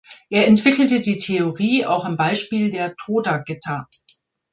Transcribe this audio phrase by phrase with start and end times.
[0.31, 3.87] Er entwickelte die Theorie auch am Beispiel der Toda-Gitter.